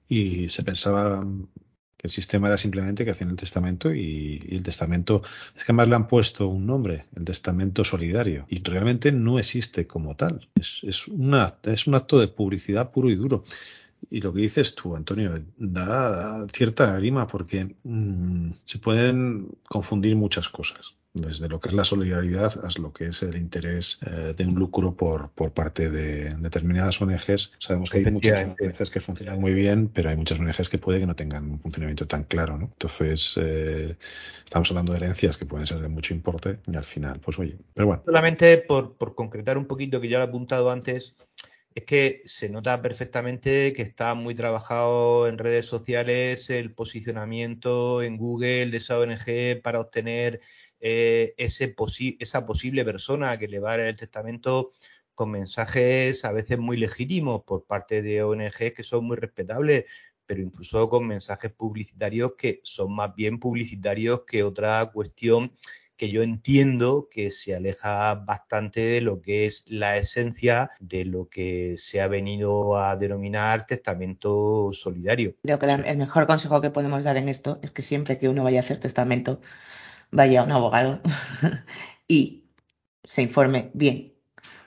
[0.07, 1.25] y se pensaba
[2.05, 5.23] el sistema era simplemente que hacían el testamento y, el testamento,
[5.55, 9.87] es que además le han puesto un nombre, el testamento solidario, y realmente no existe
[9.87, 10.47] como tal.
[10.55, 13.43] Es, una, es un acto de publicidad puro y duro.
[14.09, 20.49] Y lo que dices tú, Antonio, da cierta grima porque mm, se pueden confundir muchas
[20.49, 24.45] cosas desde lo que es la solidaridad hasta lo que es el interés eh, de
[24.45, 27.53] un lucro por, por parte de determinadas ONGs.
[27.57, 30.99] Sabemos que hay muchas ONGs que funcionan muy bien, pero hay muchas ONGs que puede
[30.99, 32.57] que no tengan un funcionamiento tan claro.
[32.57, 32.65] ¿no?
[32.65, 33.95] Entonces, eh,
[34.43, 37.57] estamos hablando de herencias que pueden ser de mucho importe y al final, pues oye,
[37.73, 38.03] pero bueno.
[38.05, 41.15] Solamente por, por concretar un poquito, que ya lo he apuntado antes,
[41.75, 48.17] es que se nota perfectamente que está muy trabajado en redes sociales el posicionamiento en
[48.17, 50.39] Google de esa ONG para obtener
[50.79, 54.71] eh, esa posible persona que le va a dar el testamento
[55.13, 59.85] con mensajes a veces muy legítimos por parte de ONG que son muy respetables,
[60.25, 65.51] pero incluso con mensajes publicitarios que son más bien publicitarios que otra cuestión
[65.97, 71.29] que yo entiendo que se aleja bastante de lo que es la esencia de lo
[71.29, 75.35] que se ha venido a denominar testamento solidario.
[75.43, 78.43] Creo que el mejor consejo que podemos dar en esto es que siempre que uno
[78.43, 79.39] vaya a hacer testamento,
[80.11, 81.01] vaya a un abogado
[82.07, 82.45] y
[83.03, 84.14] se informe bien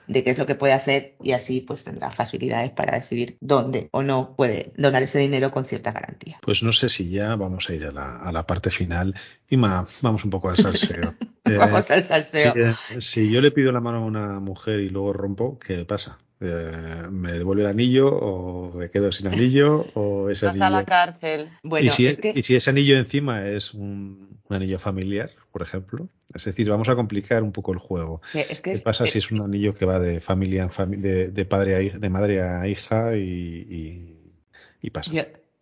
[0.09, 3.89] de qué es lo que puede hacer y así pues tendrá facilidades para decidir dónde
[3.91, 6.39] o no puede donar ese dinero con cierta garantía.
[6.41, 9.15] Pues no sé si ya vamos a ir a la, a la parte final
[9.47, 11.13] y vamos un poco al salseo.
[11.45, 12.55] vamos al salseo.
[12.55, 16.17] Eh, si, yo le pido la mano a una mujer y luego rompo, ¿qué pasa?
[16.41, 20.65] Eh, ¿Me devuelve el anillo o me quedo sin anillo o ese anillo?
[20.65, 21.49] a la cárcel.
[21.63, 26.09] Bueno, ¿Y, si es, y si ese anillo encima es un, anillo familiar, por ejemplo.
[26.33, 28.21] Es decir, vamos a complicar un poco el juego.
[28.31, 31.97] ¿Qué pasa si es un anillo que va de familia en de, padre a hija,
[31.97, 34.15] de madre a hija y,
[34.93, 35.11] pasa?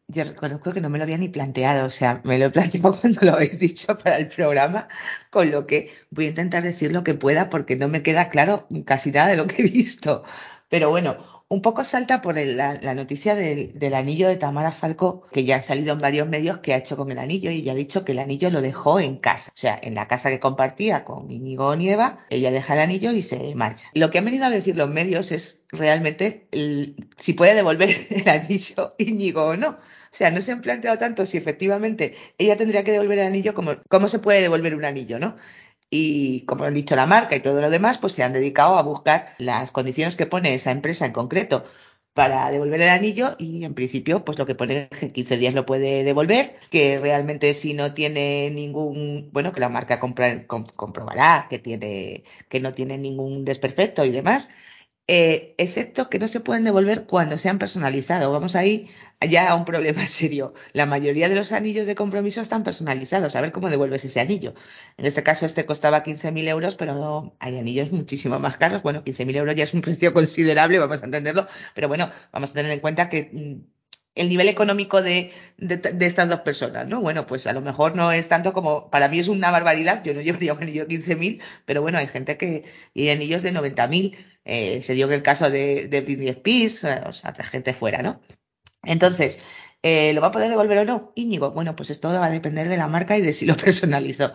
[0.10, 2.98] Yo, reconozco que no me lo había ni planteado, o sea, me lo he planteado
[3.02, 4.88] cuando lo habéis dicho para el programa,
[5.30, 8.68] con lo que voy a intentar decir lo que pueda porque no me queda claro
[8.86, 10.24] casi nada de lo que he visto.
[10.70, 11.18] Pero bueno,
[11.50, 15.94] un poco salta por la, noticia del, anillo de Tamara Falco, que ya ha salido
[15.94, 18.20] en varios medios, que ha hecho con el anillo y ya ha dicho que el
[18.20, 19.52] anillo lo dejó en casa.
[19.56, 23.22] O sea, en la casa que compartía con Íñigo Nieva, ella deja el anillo y
[23.22, 23.90] se marcha.
[23.94, 26.48] Lo que han venido a decir los medios es realmente
[27.18, 29.70] si puede devolver el anillo Íñigo o no.
[29.70, 33.54] O sea, no se han planteado tanto si efectivamente ella tendría que devolver el anillo
[33.54, 35.38] como cómo se puede devolver un anillo, ¿no?
[35.90, 38.84] Y como han dicho la marca y todo lo demás, pues se han dedicado a
[38.84, 41.64] buscar las condiciones que pone esa empresa en concreto
[42.14, 45.38] para devolver el anillo y en principio pues lo que pone es que en 15
[45.38, 51.46] días lo puede devolver, que realmente si no tiene ningún, bueno, que la marca comprobará
[51.48, 54.50] que tiene que no tiene ningún desperfecto y demás,
[55.08, 58.32] eh, excepto que no se pueden devolver cuando se han personalizado.
[58.32, 58.90] Vamos ahí
[59.22, 60.54] ya a un problema serio.
[60.74, 63.36] La mayoría de los anillos de compromiso están personalizados.
[63.36, 64.54] A ver cómo devuelves ese anillo.
[64.98, 68.84] En este caso, este costaba 15.000 euros, pero hay anillos muchísimo más caros.
[68.84, 71.48] Bueno, 15.000 euros ya es un precio considerable, vamos a entenderlo.
[71.74, 73.77] Pero bueno, vamos a tener en cuenta que mm,
[74.18, 77.02] el nivel económico de, de, estas dos personas, ¿no?
[77.02, 80.14] Bueno, pues a lo mejor no es tanto como, para mí es una barbaridad, yo
[80.14, 84.16] no llevaría un anillo de 15.000, pero bueno, hay gente que, y anillos de 90.000,
[84.46, 88.02] eh, se dio en el caso de, de Britney Spears, eh, o sea, gente fuera,
[88.02, 88.22] ¿no?
[88.84, 89.40] Entonces,
[89.84, 91.14] eh, ¿lo va a poder devolver o no?
[91.16, 94.34] Íñigo, bueno, pues esto va a depender de la marca y de si lo personalizó.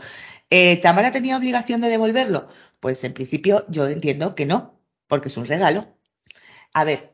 [0.82, 2.48] ¿Tamara tenía obligación de devolverlo?
[2.80, 5.96] Pues en principio yo entiendo que no, porque es un regalo.
[6.74, 7.11] A ver,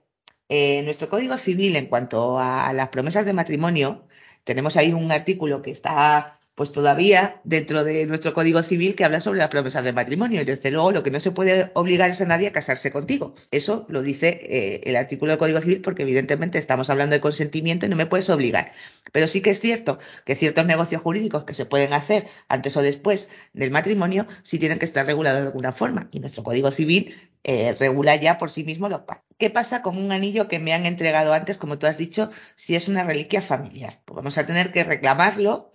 [0.49, 4.07] en nuestro Código Civil, en cuanto a las promesas de matrimonio,
[4.45, 9.21] tenemos ahí un artículo que está pues todavía dentro de nuestro Código Civil que habla
[9.21, 10.43] sobre las promesas de matrimonio.
[10.43, 13.33] Y desde luego lo que no se puede obligar es a nadie a casarse contigo.
[13.53, 17.87] Eso lo dice eh, el artículo del Código Civil porque evidentemente estamos hablando de consentimiento
[17.87, 18.73] y no me puedes obligar.
[19.13, 22.83] Pero sí que es cierto que ciertos negocios jurídicos que se pueden hacer antes o
[22.83, 26.09] después del matrimonio sí tienen que estar regulados de alguna forma.
[26.11, 29.33] Y nuestro Código Civil eh, regula ya por sí mismo los pactos.
[29.39, 32.75] ¿Qué pasa con un anillo que me han entregado antes, como tú has dicho, si
[32.75, 34.01] es una reliquia familiar?
[34.05, 35.71] Pues vamos a tener que reclamarlo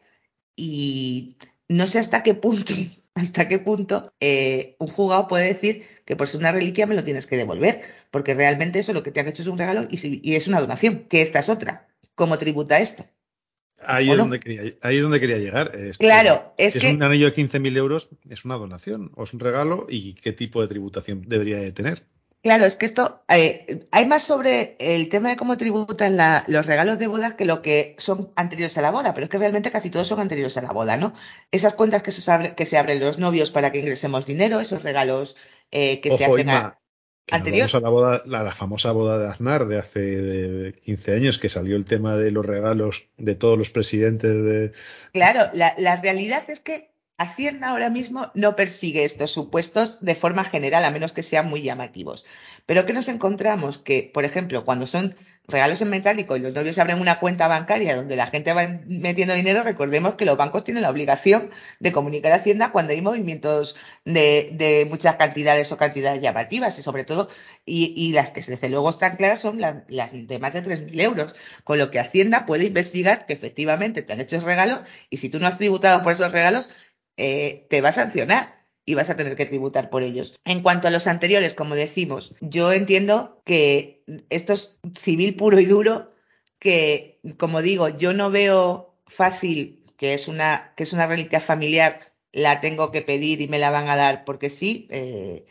[0.55, 1.37] y
[1.67, 2.73] no sé hasta qué punto,
[3.15, 7.03] hasta qué punto eh, un juzgado puede decir que por ser una reliquia me lo
[7.03, 10.35] tienes que devolver, porque realmente eso lo que te han hecho es un regalo y,
[10.35, 11.87] es una donación, que esta es otra.
[12.15, 13.05] ¿Cómo tributa esto?
[13.79, 15.73] Ahí es, donde quería, ahí es donde quería llegar.
[15.97, 19.87] claro, es, es un anillo de 15.000 euros, es una donación o es un regalo
[19.89, 22.05] y qué tipo de tributación debería de tener.
[22.43, 26.99] Claro, es que esto, eh, hay más sobre el tema de cómo tributan los regalos
[26.99, 29.89] de boda que lo que son anteriores a la boda, pero es que realmente casi
[29.89, 31.13] todos son anteriores a la boda, ¿no?
[31.51, 35.37] Esas cuentas que se, que se abren los novios para que ingresemos dinero, esos regalos
[35.71, 36.77] eh, que se hacen a...
[37.31, 37.71] anterior.
[37.81, 42.17] La, boda, la, famosa boda de Aznar de hace 15 años que salió el tema
[42.17, 44.73] de los regalos de todos los presidentes de...
[45.13, 46.92] Claro, la, la realidad es que
[47.23, 51.61] Hacienda ahora mismo no persigue estos supuestos de forma general, a menos que sean muy
[51.61, 52.25] llamativos.
[52.65, 53.77] Pero ¿qué nos encontramos?
[53.77, 55.15] Que, por ejemplo, cuando son
[55.47, 59.33] regalos en metálico y los novios abren una cuenta bancaria donde la gente va metiendo
[59.33, 63.75] dinero, recordemos que los bancos tienen la obligación de comunicar a Hacienda cuando hay movimientos
[64.05, 67.29] de, muchas cantidades o cantidades llamativas y sobre todo,
[67.65, 71.77] y, las que desde luego están claras son las, de más de 3.000 euros, con
[71.77, 75.47] lo que Hacienda puede investigar que efectivamente te han hecho regalos y si tú no
[75.47, 76.69] has tributado por esos regalos,
[77.17, 80.35] eh, te va a sancionar y vas a tener que tributar por ellos.
[80.45, 85.65] En cuanto a los anteriores, como decimos, yo entiendo que esto es civil puro y
[85.65, 86.11] duro,
[86.59, 92.13] que, como digo, yo no veo fácil que es una, que es una reliquia familiar,
[92.31, 94.87] la tengo que pedir y me la van a dar porque sí.
[94.89, 95.45] Eh,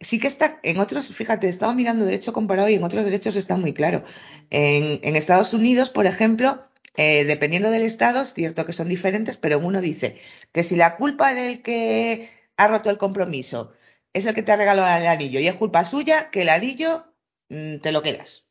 [0.00, 3.36] sí que está, en otros, fíjate, he estado mirando derecho comparado y en otros derechos
[3.36, 4.04] está muy claro.
[4.50, 6.67] En Estados Unidos, por ejemplo,
[6.98, 10.20] eh, dependiendo del estado, es cierto que son diferentes, pero uno dice
[10.52, 13.72] que si la culpa del que ha roto el compromiso
[14.12, 17.14] es el que te ha regalado el anillo y es culpa suya, que el anillo
[17.50, 18.48] mm, te lo quedas.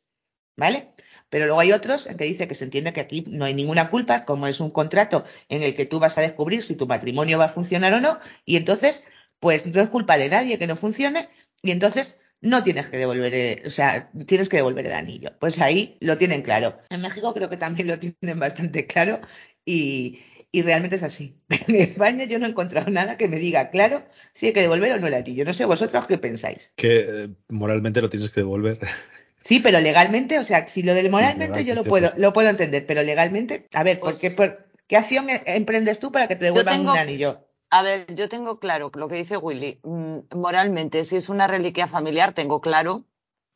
[0.56, 0.94] ¿Vale?
[1.28, 3.90] Pero luego hay otros en que dice que se entiende que aquí no hay ninguna
[3.90, 7.38] culpa, como es un contrato en el que tú vas a descubrir si tu matrimonio
[7.38, 9.04] va a funcionar o no, y entonces,
[9.40, 11.28] pues no es culpa de nadie que no funcione,
[11.62, 15.30] y entonces no tienes que devolver, el, o sea, tienes que devolver el anillo.
[15.38, 16.78] Pues ahí lo tienen claro.
[16.90, 19.20] En México creo que también lo tienen bastante claro
[19.64, 20.20] y,
[20.52, 21.40] realmente es así.
[21.46, 24.60] Pero en España yo no he encontrado nada que me diga claro si hay que
[24.60, 25.44] devolver o no el anillo.
[25.44, 26.72] No sé vosotros qué pensáis.
[26.76, 28.78] Que eh, moralmente lo tienes que devolver.
[29.40, 32.84] Sí, pero legalmente, o sea, si lo del moralmente yo lo puedo, lo puedo entender,
[32.84, 34.52] pero legalmente, a ver, ¿por, qué, pues
[34.88, 37.47] qué, acción e, emprendes tú para que te devuelvan un anillo?
[37.70, 39.80] A ver, yo tengo claro lo que dice Willy.
[39.82, 43.04] Mm, moralmente, si es una reliquia familiar, tengo claro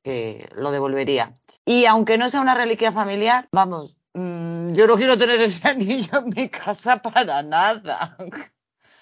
[0.02, 1.34] que lo devolvería.
[1.64, 6.18] Y aunque no sea una reliquia familiar, vamos, mm, yo no quiero tener ese anillo
[6.18, 8.16] en mi casa para nada.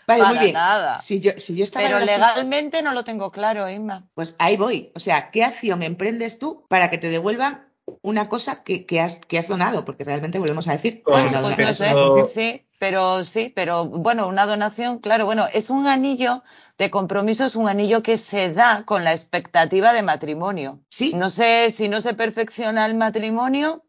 [0.06, 0.52] Vale, muy bien.
[0.54, 0.98] Nada.
[0.98, 1.32] Si yo,
[1.72, 4.08] Pero legalmente no lo tengo claro, Inma.
[4.14, 4.90] Pues ahí voy.
[4.96, 7.68] O sea, ¿qué acción emprendes tú para que te devuelvan
[8.02, 9.84] una cosa que, has, que has donado?
[9.84, 11.02] Porque realmente volvemos a decir.
[11.04, 12.66] pues no sé, sí.
[12.80, 16.42] Pero sí, pero bueno, una donación, claro, bueno, es un anillo
[16.78, 20.80] de compromiso, es un anillo que se da con la expectativa de matrimonio.
[20.88, 21.12] Sí.
[21.14, 23.84] No sé si no se perfecciona el matrimonio.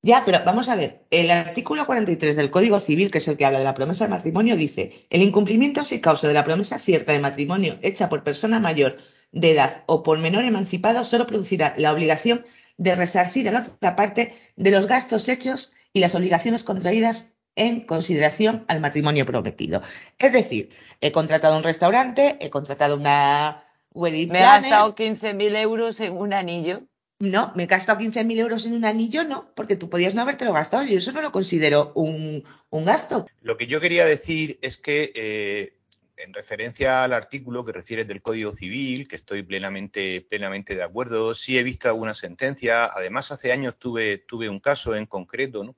[0.00, 3.44] Ya, pero vamos a ver, el artículo 43 del Código Civil, que es el que
[3.44, 7.12] habla de la promesa de matrimonio, dice, el incumplimiento sin causa de la promesa cierta
[7.12, 8.96] de matrimonio hecha por persona mayor
[9.32, 12.46] de edad o por menor emancipado solo producirá la obligación
[12.78, 17.80] de resarcir a la otra parte de los gastos hechos y las obligaciones contraídas en
[17.80, 19.82] consideración al matrimonio prometido.
[20.18, 26.00] Es decir, he contratado un restaurante, he contratado una wedding Me he gastado 15.000 euros
[26.00, 26.82] en un anillo.
[27.20, 30.52] No, me he gastado 15.000 euros en un anillo, no, porque tú podías no habértelo
[30.52, 30.84] gastado.
[30.84, 33.26] Yo eso no lo considero un, gasto.
[33.40, 35.74] Lo que yo quería decir es que, eh,
[36.16, 41.34] en referencia al artículo que refieres del Código Civil, que estoy plenamente, plenamente de acuerdo,
[41.34, 42.86] sí he visto alguna sentencia.
[42.86, 45.76] Además, hace años tuve, tuve un caso en concreto, ¿no?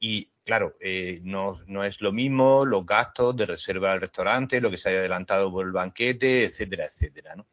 [0.00, 4.78] Y claro, eh, no, es lo mismo los gastos de reserva del restaurante, lo que
[4.78, 7.36] se haya adelantado por el banquete, etcétera, etcétera.
[7.36, 7.46] ¿no?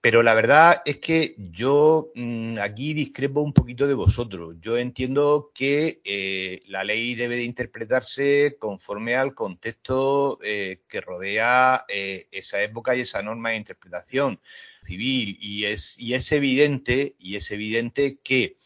[0.00, 4.56] Pero la verdad es que yo mm, aquí discrepo un poquito de vosotros.
[4.60, 11.84] Yo entiendo que eh, la ley debe de interpretarse conforme al contexto eh, que rodea
[11.88, 14.40] esa época y esa norma de interpretación
[14.82, 15.36] civil.
[15.40, 18.56] Y es, y es evidente, y es evidente que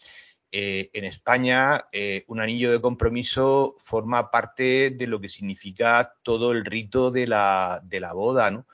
[0.59, 6.53] eh, en España eh, un anillo de compromiso forma parte de lo que significa todo
[6.53, 8.67] el rito de la, de la boda, ¿no?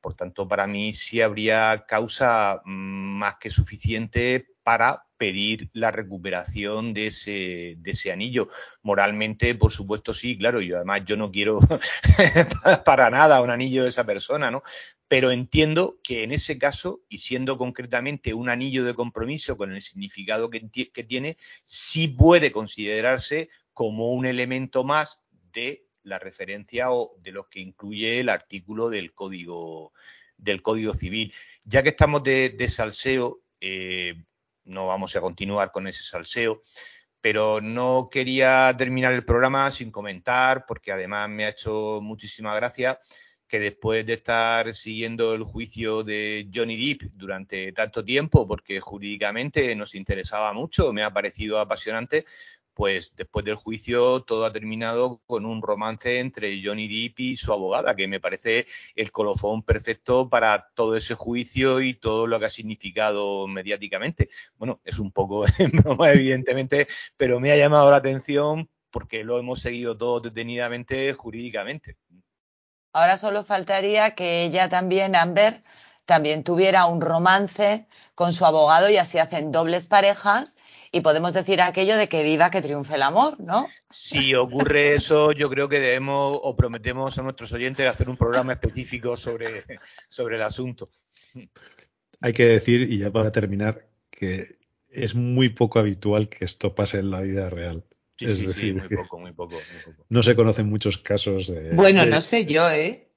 [0.00, 6.94] Por tanto, para mí sí habría causa mm, más que suficiente para pedir la recuperación
[6.94, 8.48] de ese, de ese anillo.
[8.82, 11.60] Moralmente, por supuesto, sí, claro, yo además yo no quiero
[12.86, 14.62] para nada un anillo de esa persona, ¿no?
[15.08, 19.80] Pero entiendo que en ese caso, y siendo concretamente un anillo de compromiso con el
[19.80, 20.60] significado que,
[21.04, 25.20] tiene, sí puede considerarse como un elemento más
[25.52, 29.92] de la referencia o de lo que incluye el artículo del Código,
[30.36, 31.32] del código Civil.
[31.64, 34.14] Ya que estamos de, salseo, eh,
[34.64, 36.62] no vamos a continuar con ese salseo,
[37.20, 43.00] pero no quería terminar el programa sin comentar, porque además me ha hecho muchísima gracia
[43.48, 49.74] que después de estar siguiendo el juicio de Johnny Depp durante tanto tiempo, porque jurídicamente
[49.76, 52.24] nos interesaba mucho, me ha parecido apasionante,
[52.76, 57.50] pues después del juicio todo ha terminado con un romance entre Johnny Depp y su
[57.50, 62.44] abogada, que me parece el colofón perfecto para todo ese juicio y todo lo que
[62.44, 64.28] ha significado mediáticamente.
[64.58, 65.72] Bueno, es un poco en
[66.06, 66.86] evidentemente,
[67.16, 71.96] pero me ha llamado la atención porque lo hemos seguido todo detenidamente jurídicamente.
[72.96, 75.62] Ahora solo faltaría que ella también, Amber,
[76.06, 77.84] también tuviera un romance
[78.14, 80.56] con su abogado y así hacen dobles parejas
[80.92, 83.68] y podemos decir aquello de que viva que triunfe el amor, ¿no?
[83.90, 88.54] Si ocurre eso, yo creo que debemos o prometemos a nuestros oyentes hacer un programa
[88.54, 89.64] específico sobre,
[90.08, 90.88] sobre el asunto.
[92.22, 94.56] Hay que decir, y ya para terminar, que
[94.88, 97.84] es muy poco habitual que esto pase en la vida real.
[98.18, 99.56] Es decir, muy, poco, muy, poco,
[100.08, 101.74] no se conocen muchos casos de.
[101.74, 103.08] Bueno, no sé yo, ¿eh?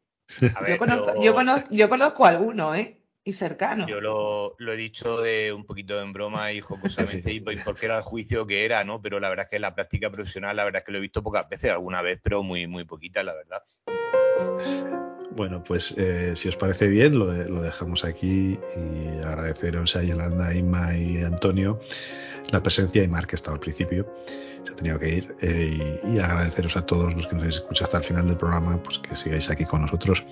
[0.41, 2.99] yo, conozco, yo, conozco, yo conozco alguno, ¿eh?
[3.23, 3.87] y cercano.
[3.87, 8.03] Yo lo, he dicho de un poquito en broma y jocosamente, y porque era el
[8.03, 9.01] juicio que era, ¿no?
[9.01, 11.23] Pero la verdad es que la práctica profesional, la verdad es que lo he visto
[11.23, 13.63] pocas veces, alguna vez, pero muy, muy poquita, la verdad.
[15.31, 20.53] Bueno, pues eh, si os parece bien, lo, lo, dejamos aquí y agradeceros a Yolanda,
[20.53, 21.79] Inma y Antonio
[22.51, 24.07] la presencia y Mar, que estaba al principio,
[24.63, 27.55] se ha tenido que ir, eh, y, y, agradeceros a todos los que nos habéis
[27.55, 30.25] escuchado hasta el final del programa, pues que sigáis aquí con nosotros.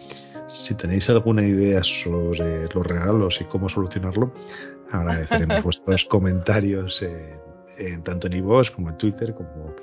[0.48, 4.34] Si tenéis alguna idea sobre los regalos y cómo solucionarlo,
[4.92, 7.04] agradeceremos vuestros comentarios
[7.78, 9.76] en, tanto en iVoox como en Twitter, como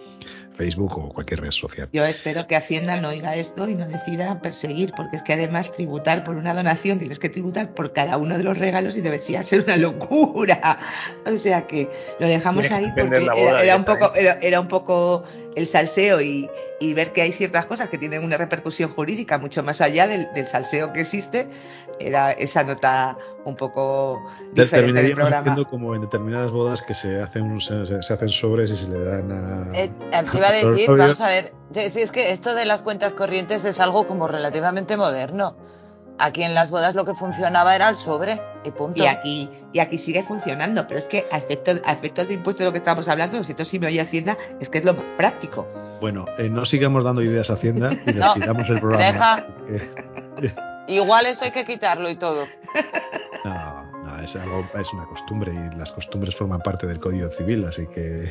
[0.57, 1.89] Facebook o cualquier red social.
[1.93, 5.73] Yo espero que Hacienda no oiga esto y no decida perseguir, porque es que además
[5.73, 9.43] tributar por una donación tienes que tributar por cada uno de los regalos y debería
[9.43, 10.79] ser una locura.
[11.27, 11.89] O sea que
[12.19, 13.27] lo dejamos ahí porque
[13.63, 15.25] era, un poco, era un poco
[15.55, 16.51] el salseo y,
[16.95, 20.93] ver que hay ciertas cosas que tienen una repercusión jurídica mucho más allá del, salseo
[20.93, 21.49] que existe,
[21.99, 25.65] era esa nota un poco diferente del programa.
[25.65, 27.75] como en determinadas bodas que se hacen, se,
[28.13, 29.79] hacen sobres y se le dan a...
[29.79, 29.91] Eh,
[30.31, 33.65] te iba a decir, vamos a ver, si es que esto de las cuentas corrientes
[33.65, 35.57] es algo como relativamente moderno.
[36.19, 39.03] Aquí en las bodas lo que funcionaba era el sobre y punto.
[39.03, 42.73] Y aquí, y aquí sigue funcionando, pero es que a efectos, de impuestos de lo
[42.73, 45.67] que estamos hablando, si esto sí me oye Hacienda, es que es lo más práctico.
[46.01, 49.45] Bueno, eh, no sigamos dando ideas a Hacienda y despidamos el programa.
[49.69, 50.85] Deja.
[50.87, 52.47] Igual esto hay que quitarlo y todo.
[53.45, 57.67] No, no, es, algo, es una costumbre y las costumbres forman parte del Código Civil,
[57.67, 58.31] así que...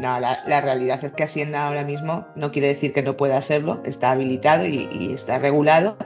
[0.00, 3.82] No, la, realidad es que Hacienda ahora mismo no quiere decir que no pueda hacerlo,
[3.84, 5.98] está habilitado y está regulado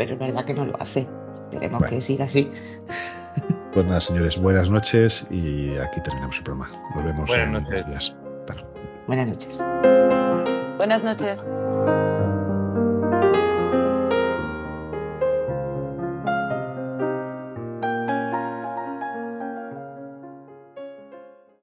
[0.00, 1.06] pero es verdad que no lo hace.
[1.52, 2.50] Esperemos que siga así.
[3.74, 6.72] Pues nada, señores, buenas noches y aquí terminamos el programa.
[6.94, 8.16] Nos vemos en unos días.
[9.06, 9.62] Buenas noches.
[10.78, 11.46] Buenas noches.